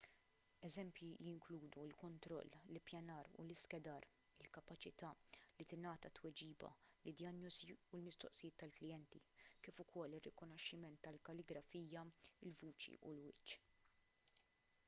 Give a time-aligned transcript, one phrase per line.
[0.67, 4.07] eżempji jinkludu l-kontroll l-ippjanar u l-iskedar
[4.45, 5.11] il-kapaċità
[5.59, 6.71] li tingħata tweġiba
[7.09, 9.23] lid-dijanjosi u l-mistoqsijiet tal-klijenti
[9.69, 12.09] kif ukoll ir-rikonoxximent tal-kalligrafija
[12.51, 13.57] il-vuċi u l-wiċċ